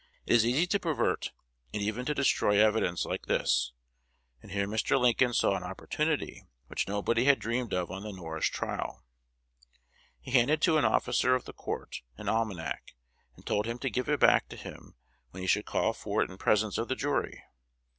It 0.25 0.33
is 0.33 0.43
easy 0.47 0.65
to 0.65 0.79
pervert 0.79 1.31
and 1.71 1.79
even 1.83 2.05
to 2.07 2.15
destroy 2.15 2.57
evidence 2.59 3.05
like 3.05 3.27
this; 3.27 3.71
and 4.41 4.49
here 4.51 4.65
Mr. 4.65 4.99
Lincoln 4.99 5.31
saw 5.31 5.53
an 5.55 5.61
opportunity 5.61 6.47
which 6.65 6.87
nobody 6.87 7.25
had 7.25 7.37
dreamed 7.37 7.71
of 7.71 7.91
on 7.91 8.01
the 8.01 8.11
Norris 8.11 8.47
trial. 8.47 9.03
He 10.19 10.31
handed 10.31 10.59
to 10.63 10.79
an 10.79 10.85
officer 10.85 11.35
of 11.35 11.45
the 11.45 11.53
court 11.53 12.01
an 12.17 12.27
almanac, 12.29 12.95
and 13.35 13.45
told 13.45 13.67
him 13.67 13.77
to 13.77 13.91
give 13.91 14.09
it 14.09 14.19
back 14.19 14.49
to 14.49 14.55
him 14.55 14.95
when 15.29 15.41
he 15.43 15.47
should 15.47 15.67
call 15.67 15.93
for 15.93 16.23
it 16.23 16.31
in 16.31 16.37
presence 16.39 16.79
of 16.79 16.87
the 16.87 16.95
jury. 16.95 17.43